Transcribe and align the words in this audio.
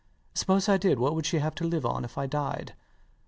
Suppose 0.33 0.67
I 0.67 0.77
did, 0.77 0.97
what 0.97 1.13
would 1.13 1.27
she 1.27 1.37
have 1.37 1.53
to 1.53 1.63
live 1.63 1.85
on 1.85 2.03
if 2.03 2.17
I 2.17 2.25
died? 2.25 2.73